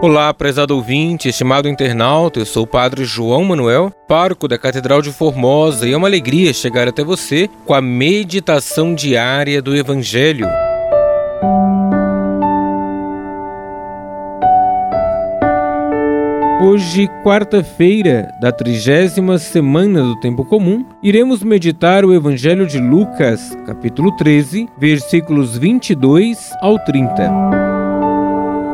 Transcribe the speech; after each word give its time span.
Olá, 0.00 0.32
prezado 0.32 0.76
ouvinte, 0.76 1.28
estimado 1.28 1.68
internauta, 1.68 2.38
eu 2.38 2.46
sou 2.46 2.62
o 2.62 2.66
Padre 2.68 3.04
João 3.04 3.42
Manuel, 3.42 3.92
pároco 4.06 4.46
da 4.46 4.56
Catedral 4.56 5.02
de 5.02 5.10
Formosa, 5.10 5.88
e 5.88 5.92
é 5.92 5.96
uma 5.96 6.06
alegria 6.06 6.54
chegar 6.54 6.86
até 6.86 7.02
você 7.02 7.50
com 7.66 7.74
a 7.74 7.80
meditação 7.80 8.94
diária 8.94 9.60
do 9.60 9.74
Evangelho. 9.74 10.46
Hoje, 16.62 17.08
quarta-feira 17.24 18.32
da 18.40 18.52
trigésima 18.52 19.36
semana 19.36 20.00
do 20.00 20.20
Tempo 20.20 20.44
Comum, 20.44 20.86
iremos 21.02 21.42
meditar 21.42 22.04
o 22.04 22.14
Evangelho 22.14 22.68
de 22.68 22.78
Lucas, 22.78 23.56
capítulo 23.66 24.16
13, 24.16 24.68
versículos 24.78 25.58
22 25.58 26.52
ao 26.62 26.78
30. 26.84 27.67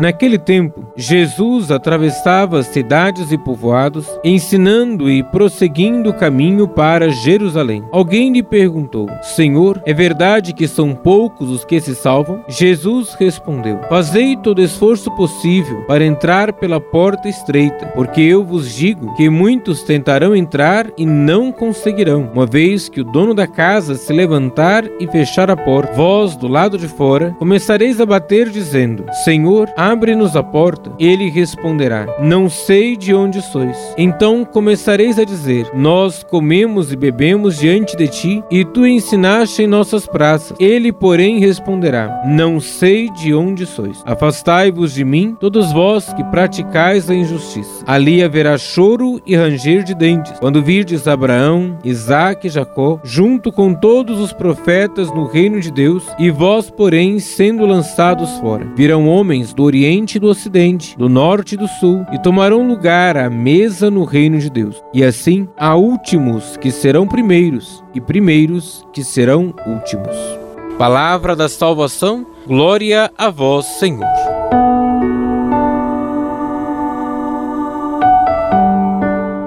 Naquele 0.00 0.38
tempo, 0.38 0.86
Jesus 0.94 1.72
atravessava 1.72 2.62
cidades 2.62 3.32
e 3.32 3.38
povoados, 3.38 4.06
ensinando 4.22 5.10
e 5.10 5.24
prosseguindo 5.24 6.10
o 6.10 6.14
caminho 6.14 6.68
para 6.68 7.10
Jerusalém. 7.10 7.82
Alguém 7.90 8.32
lhe 8.32 8.42
perguntou: 8.42 9.08
Senhor, 9.22 9.82
é 9.84 9.92
verdade 9.92 10.52
que 10.52 10.68
são 10.68 10.94
poucos 10.94 11.50
os 11.50 11.64
que 11.64 11.80
se 11.80 11.96
salvam? 11.96 12.44
Jesus 12.48 13.14
respondeu: 13.14 13.80
Fazei 13.88 14.36
todo 14.36 14.62
esforço 14.62 15.10
possível 15.16 15.82
para 15.88 16.04
entrar 16.04 16.52
pela 16.52 16.80
porta 16.80 17.28
estreita, 17.28 17.86
porque 17.86 18.20
eu 18.20 18.44
vos 18.44 18.72
digo 18.72 19.14
que 19.16 19.28
muitos 19.28 19.82
tentarão 19.82 20.34
entrar 20.34 20.86
e 20.96 21.04
não 21.04 21.50
conseguirão, 21.50 22.30
uma 22.32 22.46
vez 22.46 22.88
que 22.88 23.00
o 23.00 23.04
dono 23.04 23.34
da 23.34 23.48
casa 23.48 23.96
se 23.96 24.12
levantar 24.12 24.84
e 25.00 25.08
fechar 25.08 25.50
a 25.50 25.56
porta. 25.56 25.92
Vós, 25.94 26.36
do 26.36 26.46
lado 26.46 26.78
de 26.78 26.86
fora, 26.86 27.34
começareis 27.38 28.00
a 28.00 28.06
bater, 28.06 28.48
dizendo: 28.48 29.04
Senhor, 29.24 29.68
Abre-nos 29.88 30.36
a 30.36 30.42
porta. 30.42 30.92
Ele 30.98 31.30
responderá: 31.30 32.06
Não 32.20 32.50
sei 32.50 32.94
de 32.94 33.14
onde 33.14 33.40
sois. 33.40 33.94
Então 33.96 34.44
começareis 34.44 35.18
a 35.18 35.24
dizer: 35.24 35.70
Nós 35.72 36.22
comemos 36.22 36.92
e 36.92 36.96
bebemos 36.96 37.56
diante 37.56 37.96
de 37.96 38.06
ti, 38.06 38.44
e 38.50 38.66
tu 38.66 38.86
ensinaste 38.86 39.62
em 39.62 39.66
nossas 39.66 40.06
praças. 40.06 40.54
Ele, 40.60 40.92
porém, 40.92 41.38
responderá: 41.38 42.22
Não 42.26 42.60
sei 42.60 43.08
de 43.08 43.32
onde 43.32 43.64
sois. 43.64 44.02
Afastai-vos 44.04 44.92
de 44.92 45.06
mim, 45.06 45.34
todos 45.40 45.72
vós 45.72 46.12
que 46.12 46.24
praticais 46.24 47.08
a 47.08 47.14
injustiça. 47.14 47.82
Ali 47.86 48.22
haverá 48.22 48.58
choro 48.58 49.22
e 49.24 49.34
ranger 49.34 49.84
de 49.84 49.94
dentes, 49.94 50.38
quando 50.38 50.62
virdes 50.62 51.08
Abraão, 51.08 51.78
Isaque 51.82 52.48
e 52.48 52.50
Jacó, 52.50 53.00
junto 53.02 53.50
com 53.50 53.72
todos 53.72 54.20
os 54.20 54.34
profetas 54.34 55.08
no 55.14 55.24
reino 55.24 55.58
de 55.60 55.70
Deus, 55.70 56.04
e 56.18 56.30
vós, 56.30 56.68
porém, 56.68 57.18
sendo 57.18 57.64
lançados 57.64 58.36
fora. 58.40 58.70
Virão 58.76 59.08
homens 59.08 59.54
do 59.54 59.62
Oriente 59.62 59.77
Oriente 59.78 60.16
e 60.16 60.18
do 60.18 60.26
Ocidente, 60.26 60.98
do 60.98 61.08
Norte 61.08 61.54
e 61.54 61.56
do 61.56 61.68
Sul, 61.68 62.04
e 62.12 62.18
tomarão 62.18 62.66
lugar 62.66 63.16
à 63.16 63.30
mesa 63.30 63.88
no 63.88 64.02
reino 64.02 64.36
de 64.36 64.50
Deus. 64.50 64.82
E 64.92 65.04
assim 65.04 65.48
há 65.56 65.76
últimos 65.76 66.56
que 66.56 66.72
serão 66.72 67.06
primeiros, 67.06 67.84
e 67.94 68.00
primeiros 68.00 68.84
que 68.92 69.04
serão 69.04 69.54
últimos. 69.64 70.16
Palavra 70.76 71.36
da 71.36 71.48
salvação, 71.48 72.26
glória 72.44 73.08
a 73.16 73.30
vós, 73.30 73.66
Senhor. 73.78 74.04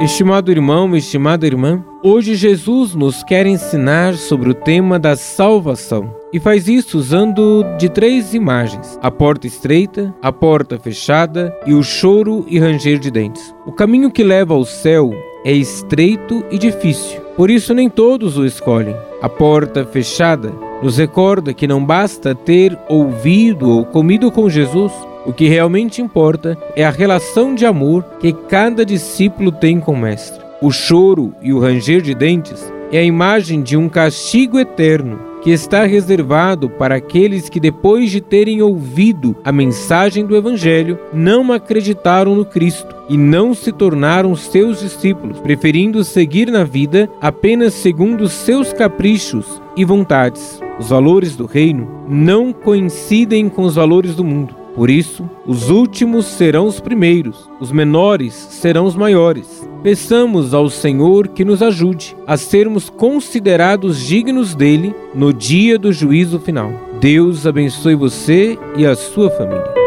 Estimado 0.00 0.50
irmão, 0.50 0.96
estimada 0.96 1.46
irmã, 1.46 1.84
hoje 2.06 2.36
Jesus 2.36 2.94
nos 2.94 3.24
quer 3.24 3.46
ensinar 3.46 4.14
sobre 4.14 4.48
o 4.48 4.54
tema 4.54 4.96
da 4.96 5.16
salvação 5.16 6.14
e 6.32 6.38
faz 6.38 6.68
isso 6.68 6.98
usando 6.98 7.64
de 7.76 7.88
três 7.88 8.32
imagens: 8.32 8.96
a 9.02 9.10
porta 9.10 9.48
estreita, 9.48 10.14
a 10.22 10.30
porta 10.30 10.78
fechada 10.78 11.52
e 11.66 11.74
o 11.74 11.82
choro 11.82 12.46
e 12.48 12.60
ranger 12.60 13.00
de 13.00 13.10
dentes. 13.10 13.52
O 13.66 13.72
caminho 13.72 14.10
que 14.10 14.22
leva 14.22 14.54
ao 14.54 14.64
céu 14.64 15.10
é 15.44 15.50
estreito 15.50 16.44
e 16.48 16.58
difícil, 16.58 17.20
por 17.36 17.50
isso 17.50 17.74
nem 17.74 17.90
todos 17.90 18.38
o 18.38 18.46
escolhem. 18.46 18.94
A 19.20 19.28
porta 19.28 19.84
fechada 19.84 20.52
nos 20.80 20.98
recorda 20.98 21.52
que 21.52 21.66
não 21.66 21.84
basta 21.84 22.36
ter 22.36 22.78
ouvido 22.88 23.68
ou 23.68 23.84
comido 23.84 24.30
com 24.30 24.48
Jesus 24.48 24.92
o 25.24 25.32
que 25.32 25.48
realmente 25.48 26.00
importa 26.00 26.56
é 26.76 26.84
a 26.84 26.90
relação 26.90 27.52
de 27.52 27.66
amor 27.66 28.04
que 28.20 28.32
cada 28.32 28.86
discípulo 28.86 29.50
tem 29.50 29.80
com 29.80 29.92
o 29.92 29.98
Mestre. 29.98 30.45
O 30.62 30.70
choro 30.70 31.34
e 31.42 31.52
o 31.52 31.60
ranger 31.60 32.00
de 32.00 32.14
dentes 32.14 32.72
é 32.90 32.98
a 32.98 33.04
imagem 33.04 33.62
de 33.62 33.76
um 33.76 33.90
castigo 33.90 34.58
eterno 34.58 35.18
que 35.42 35.50
está 35.50 35.84
reservado 35.84 36.70
para 36.70 36.96
aqueles 36.96 37.50
que, 37.50 37.60
depois 37.60 38.10
de 38.10 38.22
terem 38.22 38.62
ouvido 38.62 39.36
a 39.44 39.52
mensagem 39.52 40.24
do 40.24 40.34
Evangelho, 40.34 40.98
não 41.12 41.52
acreditaram 41.52 42.34
no 42.34 42.44
Cristo 42.44 42.96
e 43.06 43.18
não 43.18 43.52
se 43.52 43.70
tornaram 43.70 44.34
seus 44.34 44.80
discípulos, 44.80 45.38
preferindo 45.40 46.02
seguir 46.02 46.50
na 46.50 46.64
vida 46.64 47.08
apenas 47.20 47.74
segundo 47.74 48.26
seus 48.26 48.72
caprichos 48.72 49.60
e 49.76 49.84
vontades. 49.84 50.60
Os 50.80 50.88
valores 50.88 51.36
do 51.36 51.44
reino 51.44 51.86
não 52.08 52.50
coincidem 52.50 53.50
com 53.50 53.62
os 53.62 53.74
valores 53.74 54.14
do 54.14 54.24
mundo. 54.24 54.54
Por 54.74 54.88
isso, 54.88 55.28
os 55.46 55.70
últimos 55.70 56.26
serão 56.26 56.66
os 56.66 56.80
primeiros, 56.80 57.48
os 57.60 57.70
menores 57.70 58.34
serão 58.34 58.84
os 58.84 58.96
maiores. 58.96 59.65
Peçamos 59.86 60.52
ao 60.52 60.68
Senhor 60.68 61.28
que 61.28 61.44
nos 61.44 61.62
ajude 61.62 62.16
a 62.26 62.36
sermos 62.36 62.90
considerados 62.90 64.04
dignos 64.04 64.52
dele 64.52 64.92
no 65.14 65.32
dia 65.32 65.78
do 65.78 65.92
juízo 65.92 66.40
final. 66.40 66.72
Deus 67.00 67.46
abençoe 67.46 67.94
você 67.94 68.58
e 68.76 68.84
a 68.84 68.96
sua 68.96 69.30
família. 69.30 69.85